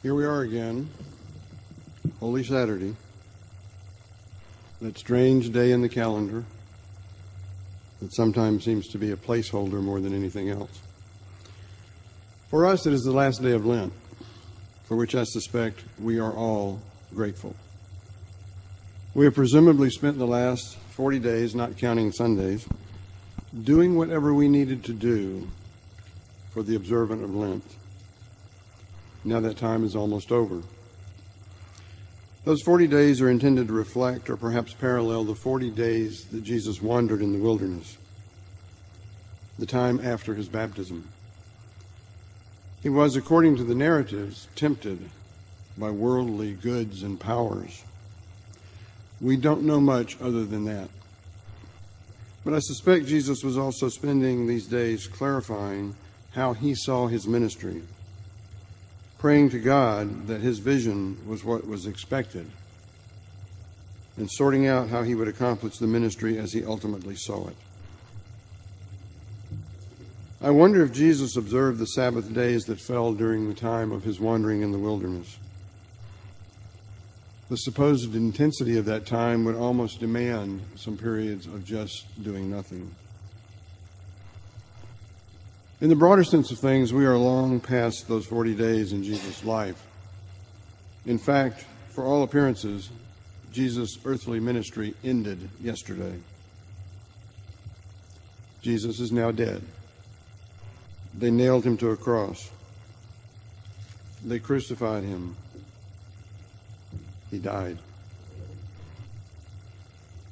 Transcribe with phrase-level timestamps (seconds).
[0.00, 0.88] Here we are again,
[2.20, 2.94] Holy Saturday,
[4.80, 6.44] that strange day in the calendar
[8.00, 10.70] that sometimes seems to be a placeholder more than anything else.
[12.48, 13.92] For us, it is the last day of Lent,
[14.84, 16.80] for which I suspect we are all
[17.12, 17.56] grateful.
[19.14, 22.68] We have presumably spent the last 40 days, not counting Sundays,
[23.64, 25.48] doing whatever we needed to do
[26.52, 27.64] for the observant of Lent.
[29.24, 30.62] Now that time is almost over.
[32.44, 36.80] Those 40 days are intended to reflect or perhaps parallel the 40 days that Jesus
[36.80, 37.98] wandered in the wilderness,
[39.58, 41.06] the time after his baptism.
[42.82, 45.10] He was, according to the narratives, tempted
[45.76, 47.84] by worldly goods and powers.
[49.20, 50.88] We don't know much other than that.
[52.44, 55.96] But I suspect Jesus was also spending these days clarifying
[56.32, 57.82] how he saw his ministry
[59.18, 62.48] praying to God that his vision was what was expected,
[64.16, 67.56] and sorting out how he would accomplish the ministry as he ultimately saw it.
[70.40, 74.20] I wonder if Jesus observed the Sabbath days that fell during the time of his
[74.20, 75.36] wandering in the wilderness.
[77.48, 82.94] The supposed intensity of that time would almost demand some periods of just doing nothing.
[85.80, 89.44] In the broader sense of things, we are long past those 40 days in Jesus'
[89.44, 89.80] life.
[91.06, 92.90] In fact, for all appearances,
[93.52, 96.14] Jesus' earthly ministry ended yesterday.
[98.60, 99.62] Jesus is now dead.
[101.14, 102.50] They nailed him to a cross.
[104.24, 105.36] They crucified him.
[107.30, 107.78] He died.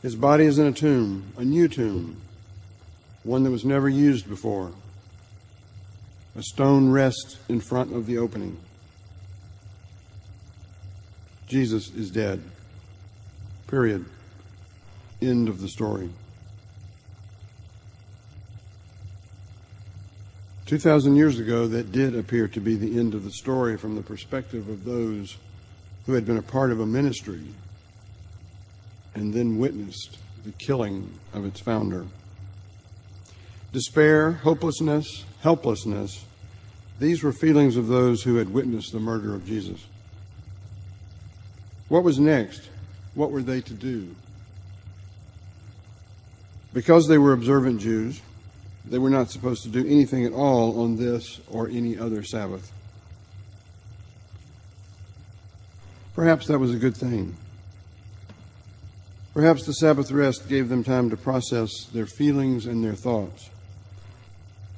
[0.00, 2.16] His body is in a tomb, a new tomb,
[3.24, 4.72] one that was never used before.
[6.36, 8.56] A stone rests in front of the opening.
[11.46, 12.42] Jesus is dead.
[13.68, 14.04] Period.
[15.22, 16.10] End of the story.
[20.66, 24.02] 2,000 years ago, that did appear to be the end of the story from the
[24.02, 25.36] perspective of those
[26.06, 27.44] who had been a part of a ministry
[29.14, 32.06] and then witnessed the killing of its founder.
[33.74, 36.24] Despair, hopelessness, helplessness,
[37.00, 39.84] these were feelings of those who had witnessed the murder of Jesus.
[41.88, 42.68] What was next?
[43.16, 44.14] What were they to do?
[46.72, 48.20] Because they were observant Jews,
[48.84, 52.70] they were not supposed to do anything at all on this or any other Sabbath.
[56.14, 57.36] Perhaps that was a good thing.
[59.32, 63.50] Perhaps the Sabbath rest gave them time to process their feelings and their thoughts.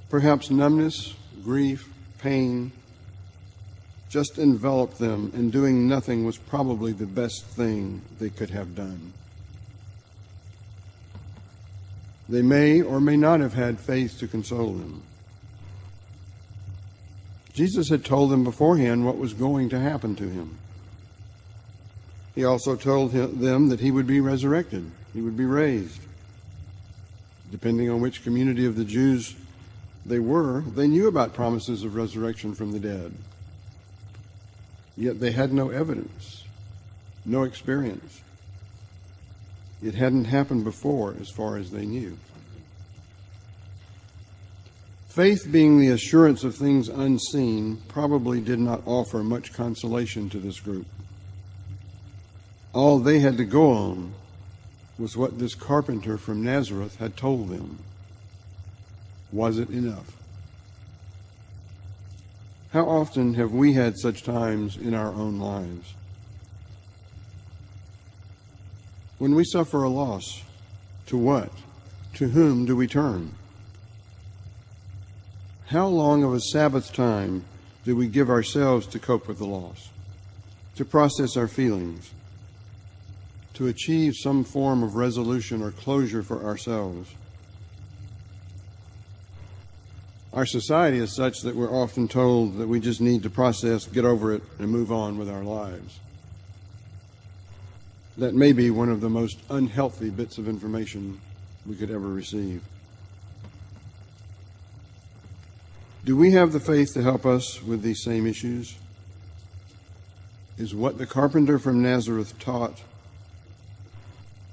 [0.08, 2.72] Perhaps numbness, grief, pain
[4.08, 9.12] just enveloped them, and doing nothing was probably the best thing they could have done.
[12.28, 15.02] They may or may not have had faith to console them.
[17.52, 20.58] Jesus had told them beforehand what was going to happen to him.
[22.34, 26.00] He also told them that he would be resurrected, he would be raised.
[27.50, 29.34] Depending on which community of the Jews
[30.06, 33.12] they were, they knew about promises of resurrection from the dead.
[34.96, 36.44] Yet they had no evidence,
[37.24, 38.20] no experience.
[39.82, 42.16] It hadn't happened before, as far as they knew.
[45.08, 50.60] Faith, being the assurance of things unseen, probably did not offer much consolation to this
[50.60, 50.86] group.
[52.72, 54.12] All they had to go on
[54.98, 57.78] was what this carpenter from Nazareth had told them.
[59.32, 60.16] Was it enough?
[62.72, 65.94] How often have we had such times in our own lives?
[69.18, 70.42] When we suffer a loss,
[71.06, 71.50] to what?
[72.14, 73.34] To whom do we turn?
[75.66, 77.44] How long of a Sabbath time
[77.84, 79.88] do we give ourselves to cope with the loss,
[80.76, 82.10] to process our feelings,
[83.54, 87.08] to achieve some form of resolution or closure for ourselves?
[90.36, 94.04] Our society is such that we're often told that we just need to process, get
[94.04, 95.98] over it, and move on with our lives.
[98.18, 101.22] That may be one of the most unhealthy bits of information
[101.64, 102.62] we could ever receive.
[106.04, 108.76] Do we have the faith to help us with these same issues?
[110.58, 112.82] Is what the carpenter from Nazareth taught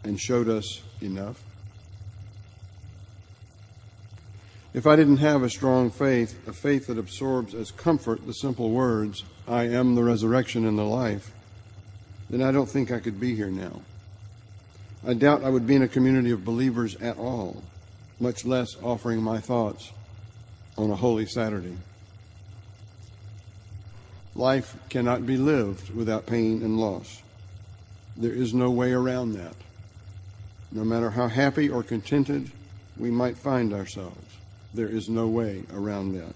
[0.06, 1.44] and showed us enough?
[4.74, 8.72] If I didn't have a strong faith, a faith that absorbs as comfort the simple
[8.72, 11.32] words, I am the resurrection and the life,
[12.30, 13.82] then I don't think I could be here now.
[15.06, 17.62] I doubt I would be in a community of believers at all,
[18.20, 19.92] much less offering my thoughts
[20.76, 21.78] on a holy Saturday.
[24.34, 27.22] Life cannot be lived without pain and loss.
[28.18, 29.56] There is no way around that.
[30.72, 32.50] No matter how happy or contented
[32.98, 34.38] we might find ourselves,
[34.74, 36.34] there is no way around that.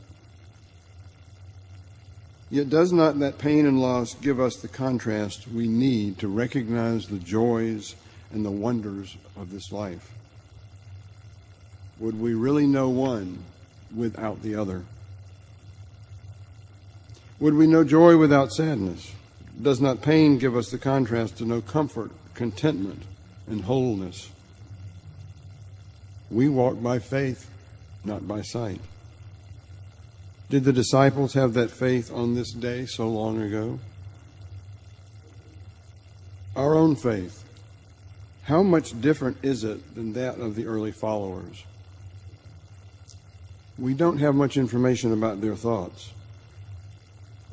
[2.49, 7.07] Yet does not that pain and loss give us the contrast we need to recognize
[7.07, 7.95] the joys
[8.31, 10.11] and the wonders of this life?
[11.99, 13.43] Would we really know one
[13.95, 14.83] without the other?
[17.39, 19.11] Would we know joy without sadness?
[19.61, 23.03] Does not pain give us the contrast to know comfort, contentment,
[23.47, 24.29] and wholeness?
[26.29, 27.49] We walk by faith,
[28.03, 28.81] not by sight.
[30.49, 33.79] Did the disciples have that faith on this day so long ago?
[36.55, 37.43] Our own faith,
[38.43, 41.63] how much different is it than that of the early followers?
[43.77, 46.11] We don't have much information about their thoughts.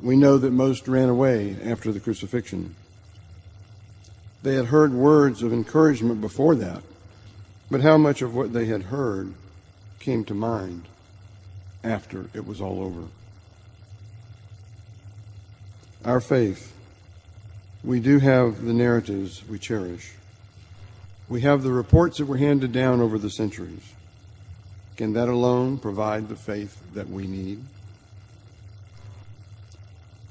[0.01, 2.75] We know that most ran away after the crucifixion.
[4.41, 6.81] They had heard words of encouragement before that,
[7.69, 9.33] but how much of what they had heard
[9.99, 10.83] came to mind
[11.83, 13.07] after it was all over?
[16.03, 16.73] Our faith,
[17.83, 20.13] we do have the narratives we cherish.
[21.27, 23.93] We have the reports that were handed down over the centuries.
[24.97, 27.63] Can that alone provide the faith that we need?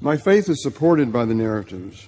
[0.01, 2.07] My faith is supported by the narratives,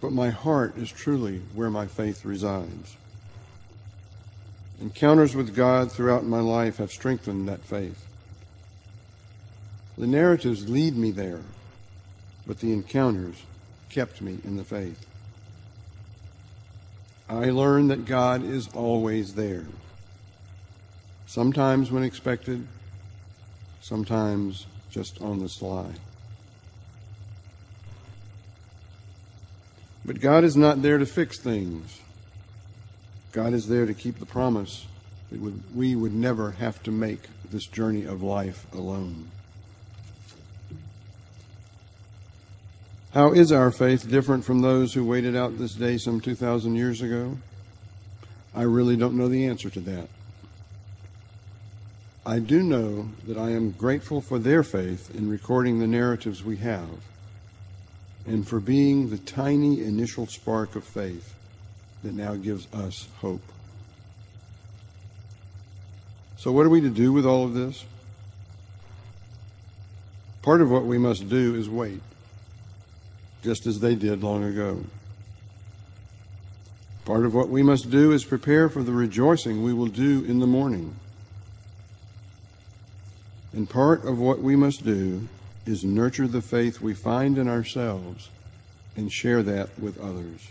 [0.00, 2.96] but my heart is truly where my faith resides.
[4.80, 8.06] Encounters with God throughout my life have strengthened that faith.
[9.96, 11.42] The narratives lead me there,
[12.46, 13.42] but the encounters
[13.90, 15.04] kept me in the faith.
[17.28, 19.64] I learned that God is always there.
[21.26, 22.66] Sometimes when expected,
[23.82, 25.90] sometimes just on the sly.
[30.04, 32.00] But God is not there to fix things.
[33.32, 34.86] God is there to keep the promise
[35.30, 35.40] that
[35.74, 37.20] we would never have to make
[37.50, 39.30] this journey of life alone.
[43.12, 47.02] How is our faith different from those who waited out this day some 2,000 years
[47.02, 47.38] ago?
[48.54, 50.08] I really don't know the answer to that.
[52.24, 56.58] I do know that I am grateful for their faith in recording the narratives we
[56.58, 56.88] have
[58.26, 61.34] and for being the tiny initial spark of faith
[62.02, 63.42] that now gives us hope.
[66.36, 67.84] So, what are we to do with all of this?
[70.42, 72.00] Part of what we must do is wait,
[73.42, 74.84] just as they did long ago.
[77.04, 80.38] Part of what we must do is prepare for the rejoicing we will do in
[80.38, 80.94] the morning.
[83.52, 85.26] And part of what we must do
[85.66, 88.28] is nurture the faith we find in ourselves
[88.96, 90.48] and share that with others.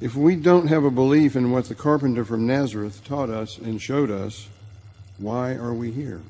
[0.00, 3.80] If we don't have a belief in what the carpenter from Nazareth taught us and
[3.80, 4.48] showed us,
[5.18, 6.22] why are we here?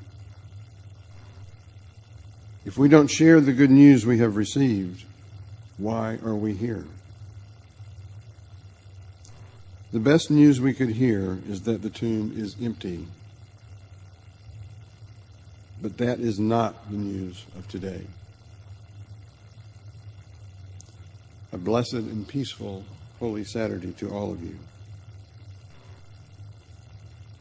[2.65, 5.05] If we don't share the good news we have received,
[5.77, 6.85] why are we here?
[9.91, 13.07] The best news we could hear is that the tomb is empty
[15.81, 18.01] but that is not the news of today.
[21.51, 22.85] A blessed and peaceful
[23.21, 24.57] Holy Saturday to all of you.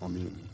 [0.02, 0.49] Amen.